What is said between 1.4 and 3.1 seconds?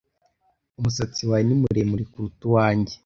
ni muremure kuruta uwanjye